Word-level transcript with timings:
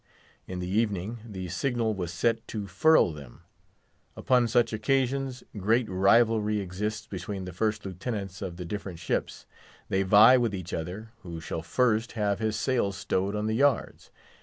In 0.47 0.57
the 0.57 0.67
evening, 0.67 1.19
the 1.23 1.47
signal 1.49 1.93
was 1.93 2.11
set 2.11 2.47
to 2.47 2.65
furl 2.65 3.11
them. 3.13 3.43
Upon 4.17 4.47
such 4.47 4.73
occasions, 4.73 5.43
great 5.55 5.87
rivalry 5.87 6.59
exists 6.59 7.05
between 7.05 7.45
the 7.45 7.53
First 7.53 7.85
Lieutenants 7.85 8.41
of 8.41 8.57
the 8.57 8.65
different 8.65 8.97
ships; 8.97 9.45
they 9.89 10.01
vie 10.01 10.37
with 10.37 10.55
each 10.55 10.73
other 10.73 11.11
who 11.19 11.39
shall 11.39 11.61
first 11.61 12.13
have 12.13 12.39
his 12.39 12.55
sails 12.55 12.97
stowed 12.97 13.35
on 13.35 13.45
the 13.45 13.53
yards. 13.57 14.09